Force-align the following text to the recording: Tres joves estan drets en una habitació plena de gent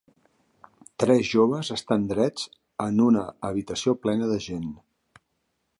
Tres 1.03 1.27
joves 1.33 1.69
estan 1.75 2.07
drets 2.13 2.49
en 2.87 2.99
una 3.09 3.27
habitació 3.51 3.97
plena 4.07 4.31
de 4.33 4.41
gent 4.49 4.67